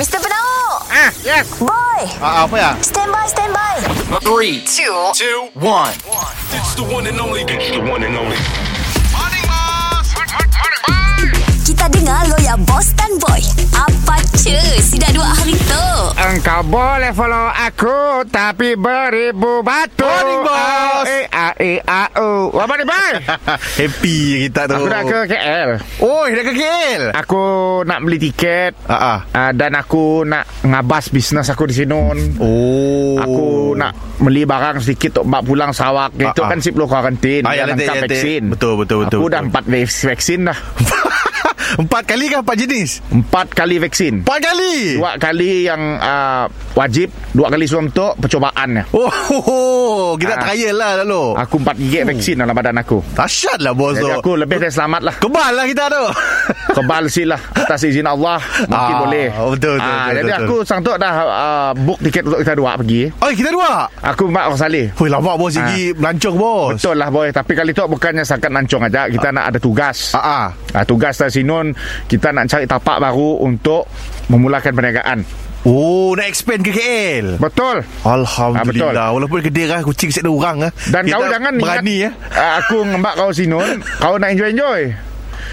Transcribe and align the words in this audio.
Mr. 0.00 0.16
Penau 0.16 0.80
Ah, 0.88 1.12
yes. 1.20 1.44
Boy 1.60 2.00
Ah, 2.24 2.48
apa 2.48 2.56
ya? 2.56 2.70
Stand 2.80 3.12
by, 3.12 3.28
stand 3.28 3.52
by 3.52 3.76
Three, 4.24 4.64
two, 4.64 4.96
two, 5.12 5.52
one. 5.60 5.92
It's 6.56 6.72
the 6.72 6.88
one 6.88 7.04
and 7.04 7.20
only. 7.20 7.44
It's 7.44 7.68
the 7.68 7.84
one 7.84 8.00
and 8.00 8.16
only. 8.16 8.40
Kita 11.62 11.86
dengar 11.86 12.26
lo 12.26 12.34
ya 12.40 12.58
Boss 12.58 12.90
dan 12.98 13.14
Boy 13.22 13.38
Apa 13.70 14.18
cu 14.34 14.58
Si 14.82 14.98
dah 14.98 15.12
dua 15.14 15.22
hari 15.30 15.54
tu 15.54 15.86
Engkau 16.18 16.66
boleh 16.66 17.14
follow 17.14 17.46
aku 17.46 18.26
Tapi 18.26 18.74
beribu 18.74 19.62
batu 19.62 20.02
Morning, 20.02 20.42
boss. 20.42 21.06
A, 21.06 21.29
E, 21.29 21.29
A, 21.40 21.46
E, 21.54 21.80
A, 21.80 22.02
U 22.18 22.52
Apa 22.52 22.74
ni, 22.74 22.84
bye? 22.84 23.16
Happy 23.80 24.16
kita 24.44 24.66
tu. 24.66 24.74
Aku 24.74 24.86
dah 24.86 25.02
ke 25.02 25.18
KL 25.26 25.68
Oh 26.00 26.24
dah 26.24 26.42
ke 26.42 26.52
KL 26.52 27.02
Aku 27.14 27.42
nak 27.82 27.98
beli 28.00 28.20
tiket. 28.20 28.76
Ah, 28.84 28.94
ah. 28.94 29.18
uh, 29.30 29.50
Dan 29.50 29.72
aku 29.72 30.22
nak 30.22 30.44
ngabas 30.60 31.08
bisnes 31.08 31.46
aku 31.46 31.64
di 31.64 31.74
sini 31.74 31.88
Oh. 32.36 33.16
Aku 33.16 33.46
nak 33.72 33.92
beli 34.18 34.44
barang 34.44 34.80
sedikit 34.80 35.10
Untuk 35.12 35.24
mbak 35.26 35.42
pulang 35.42 35.70
Sarawak 35.70 36.12
Itu 36.14 36.42
kan 36.42 36.58
sip 36.58 36.74
lo 36.74 36.84
karantin 36.84 37.42
Ah, 37.42 37.52
ya, 37.52 37.64
lengkap 37.64 37.94
nanti. 37.96 38.12
vaksin. 38.12 38.42
Betul, 38.48 38.74
betul, 38.76 39.04
betul, 39.04 39.18
Aku 39.18 39.26
betul. 39.26 39.34
dah 39.34 39.40
empat 39.42 39.64
vas- 39.66 40.04
vaksin 40.04 40.40
dah 40.44 40.58
Empat 41.72 42.02
kali 42.04 42.26
ke 42.26 42.36
empat 42.36 42.56
jenis? 42.56 42.90
Empat 43.08 43.46
kali 43.50 43.78
vaksin. 43.78 44.22
Empat 44.22 44.40
kali? 44.42 44.96
Dua 44.96 45.14
kali 45.16 45.62
yang 45.62 45.78
uh, 45.96 46.44
wajib 46.72 47.12
Dua 47.30 47.46
kali 47.46 47.62
suntuk 47.64 48.16
Percobaannya 48.16 48.90
Oh, 48.90 49.06
oh, 49.06 49.42
oh. 49.50 50.08
Kita 50.14 50.32
Ah. 50.32 50.42
trial 50.42 50.74
lah 50.74 50.92
lalu 50.98 51.36
Aku 51.36 51.58
empat 51.58 51.76
gigit 51.76 52.02
vaksin 52.04 52.36
dalam 52.36 52.50
badan 52.50 52.74
aku. 52.76 52.98
Dahsyat 53.12 53.60
lah 53.60 53.70
bos 53.70 53.94
Jadi 53.94 54.10
aku 54.10 54.34
lebih 54.34 54.58
dari 54.58 54.70
selamat 54.70 55.00
lah. 55.02 55.14
Kebal 55.16 55.52
lah 55.52 55.64
kita 55.64 55.84
tu. 55.86 56.04
Kebal 56.76 57.04
sih 57.06 57.24
lah 57.24 57.38
Atas 57.52 57.82
izin 57.82 58.04
Allah. 58.04 58.40
Mungkin 58.64 58.74
Ah, 58.90 58.98
boleh. 58.98 59.26
betul, 59.28 59.76
betul, 59.76 59.78
Ah, 59.80 59.94
betul, 60.00 60.14
Jadi 60.16 60.26
betul. 60.26 60.40
aku 60.40 60.56
sangtuk 60.64 60.96
dah 60.96 61.12
uh, 61.20 61.70
Book 61.76 61.98
tiket 62.00 62.22
untuk 62.24 62.40
kita 62.40 62.54
dua 62.54 62.70
pergi. 62.74 63.02
Oh 63.16 63.30
kita 63.30 63.50
dua? 63.50 63.72
Aku 64.02 64.22
Mak 64.26 64.44
Orang 64.48 64.60
Saleh 64.60 64.86
Hui 64.96 65.06
lama 65.06 65.36
bos 65.36 65.52
Ah. 65.52 65.62
Lagi 65.62 65.92
melancong 65.92 66.36
bos 66.36 66.74
Betul 66.74 66.96
lah 66.96 67.08
boy. 67.08 67.28
Tapi 67.30 67.52
kali 67.52 67.70
tu 67.70 67.84
bukannya 67.84 68.24
Sakat 68.24 68.48
nancong 68.48 68.82
aja. 68.84 69.06
Kita 69.06 69.28
nak 69.30 69.44
ada 69.46 69.58
tugas. 69.58 70.12
Ah, 70.12 70.18
ah. 70.18 70.46
Ah, 70.72 70.84
Tugas 70.84 71.14
dari 71.14 71.42
Sinun 71.60 71.76
Kita 72.08 72.32
nak 72.32 72.48
cari 72.48 72.64
tapak 72.64 72.96
baru 72.98 73.44
Untuk 73.44 73.84
Memulakan 74.32 74.72
perniagaan. 74.72 75.18
Oh 75.60 76.16
nak 76.16 76.24
expand 76.24 76.64
ke 76.64 76.72
KL 76.72 77.36
Betul. 77.36 77.84
Alhamdulillah. 78.00 78.96
Ah, 78.96 79.12
betul. 79.12 79.16
Walaupun 79.20 79.38
kedai 79.44 79.68
lah 79.68 79.84
Kucing 79.84 80.08
set 80.08 80.24
ada 80.24 80.32
orang 80.32 80.56
lah 80.64 80.72
Dan 80.88 81.04
Kita 81.04 81.20
kau 81.20 81.28
jangan 81.28 81.52
Berani 81.60 81.96
ya 82.00 82.10
ah, 82.32 82.64
Aku 82.64 82.80
ngembak 82.80 83.14
kau 83.20 83.28
Sinun 83.28 83.84
Kau 84.00 84.16
nak 84.16 84.32
enjoy-enjoy. 84.32 84.96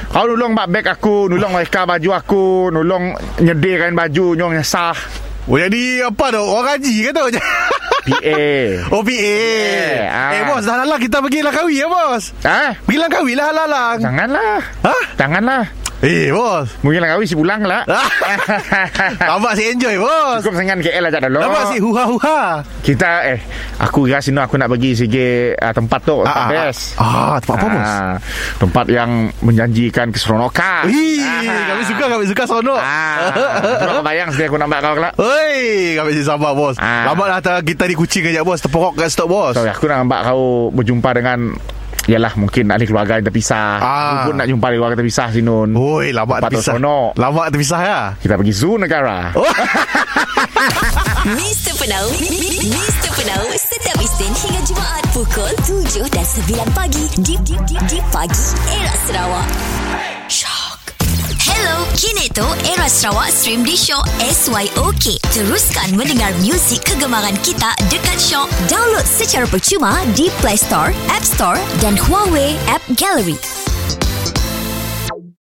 Kau 0.07 0.23
nulung 0.23 0.55
bak 0.55 0.71
beg 0.71 0.87
aku 0.87 1.27
Nulung 1.27 1.51
reka 1.51 1.83
baju 1.83 2.09
aku 2.15 2.71
Nulung 2.71 3.11
nyediakan 3.43 3.99
baju 3.99 4.25
Nyong 4.39 4.53
nyesah 4.55 4.95
Oh 5.47 5.55
jadi 5.55 6.07
apa 6.07 6.27
tu? 6.27 6.43
Orang 6.43 6.75
haji 6.75 6.95
ke 7.07 7.11
tu? 7.11 7.23
PA 8.07 8.39
Oh 8.95 8.99
PA 9.03 9.39
ah. 10.07 10.31
Eh 10.35 10.43
bos 10.43 10.63
dah 10.63 10.75
lalang 10.83 10.99
Kita 10.99 11.23
pergi 11.23 11.39
Langkawi 11.39 11.79
ya 11.79 11.87
bos. 11.87 12.35
Ah, 12.43 12.75
Pergi 12.83 12.99
Langkawi 12.99 13.31
lah 13.31 13.51
lalang 13.51 13.99
Janganlah. 13.99 14.59
Hah? 14.87 15.03
Janganlah 15.15 15.63
Eh 15.97 16.29
bos 16.29 16.69
Mungkin 16.85 17.01
lah 17.01 17.17
si 17.25 17.33
pulang 17.33 17.65
lah 17.65 17.81
Nampak 19.29 19.57
si 19.57 19.65
enjoy 19.65 19.97
bos 19.97 20.45
Cukup 20.45 20.53
sangat 20.53 20.77
KL 20.85 21.09
aja 21.09 21.17
dulu 21.17 21.41
Nampak 21.41 21.73
si 21.73 21.77
huha-huha 21.81 22.61
Kita 22.85 23.25
eh 23.25 23.41
Aku 23.81 24.05
kira 24.05 24.21
sini 24.21 24.37
aku 24.37 24.61
nak 24.61 24.69
pergi 24.69 24.93
segi 24.93 25.27
uh, 25.51 25.73
tempat 25.73 25.99
tu 26.05 26.21
Tempat 26.21 26.37
Ah, 26.37 26.45
ah, 26.45 26.49
best 26.53 26.81
ah. 26.95 27.01
Ah, 27.01 27.35
tempat 27.41 27.57
apa, 27.57 27.67
bos? 27.67 27.89
Tempat 28.61 28.85
yang 28.87 29.11
menjanjikan 29.41 30.13
keseronokan 30.13 30.85
Ih, 30.85 31.17
Ah. 31.17 31.65
kami 31.73 31.83
suka 31.85 32.05
kami 32.07 32.25
suka 32.25 32.43
seronok. 32.45 32.77
Ah, 32.77 33.17
Kau 33.79 34.03
bayang 34.05 34.29
sedia 34.29 34.49
aku 34.49 34.57
nampak 34.57 34.79
kau 34.81 34.93
kelak 34.93 35.13
Oi, 35.17 35.57
kami 35.93 36.11
si 36.13 36.21
sabar 36.21 36.53
bos. 36.53 36.77
Ah. 36.77 37.09
Lama 37.09 37.41
tak- 37.41 37.65
kita 37.65 37.85
di 37.85 37.93
kucing 37.93 38.25
aja 38.27 38.41
bos, 38.41 38.57
terperok 38.59 38.97
kat 38.97 39.09
stok 39.09 39.27
bos. 39.27 39.53
So 39.53 39.63
aku 39.63 39.85
nak 39.85 40.05
nampak 40.05 40.19
kau 40.25 40.69
berjumpa 40.69 41.09
dengan 41.13 41.57
Yalah 42.07 42.31
mungkin 42.35 42.71
ahli 42.71 42.87
keluarga 42.87 43.19
yang 43.19 43.27
terpisah 43.27 43.77
Ah. 43.77 44.23
Aku 44.23 44.31
pun 44.31 44.39
nak 44.39 44.47
jumpa 44.47 44.65
ahli 44.65 44.77
keluarga 44.79 44.95
terpisah 44.95 45.27
Sinun 45.29 45.75
Oi, 45.75 46.15
lama 46.15 46.39
Tempat 46.39 46.49
tu 46.49 46.59
terpisah. 46.63 47.11
Lama 47.13 47.41
terpisah 47.51 47.81
ya. 47.83 47.99
Kita 48.15 48.33
pergi 48.33 48.53
zoo 48.55 48.79
negara 48.79 49.35
Oh. 49.35 49.43
Mr. 51.27 51.75
Penau 51.75 52.07
Mr. 52.63 53.09
Penau 53.11 53.43
Setiap 53.53 53.97
Isnin 53.99 54.31
hingga 54.33 54.61
Jumaat 54.63 55.03
Pukul 55.11 55.51
7 55.59 56.07
dan 56.07 56.23
9 56.23 56.47
pagi 56.71 57.03
Di, 57.19 57.35
di, 57.43 57.55
di, 57.67 57.75
di 57.85 57.99
pagi 58.07 58.45
Era 58.71 58.95
Sarawak 59.03 59.47
Shock 60.31 60.66
Kini 62.27 62.43
tu 62.43 62.47
Era 62.67 62.91
Sarawak 62.91 63.31
stream 63.31 63.63
di 63.63 63.79
Shock 63.79 64.03
SYOK. 64.19 65.15
Teruskan 65.31 65.95
mendengar 65.95 66.35
muzik 66.43 66.83
kegemaran 66.83 67.39
kita 67.39 67.71
dekat 67.87 68.19
Shock. 68.19 68.51
Download 68.67 69.07
secara 69.07 69.47
percuma 69.47 70.03
di 70.11 70.27
Play 70.43 70.59
Store, 70.59 70.91
App 71.07 71.23
Store 71.23 71.59
dan 71.79 71.95
Huawei 71.95 72.59
App 72.67 72.83
Gallery. 72.99 73.56